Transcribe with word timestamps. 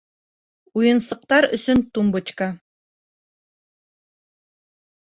Уйынсыҡтар 0.79 1.47
өсөн 1.59 1.83
тумбочка 1.99 2.49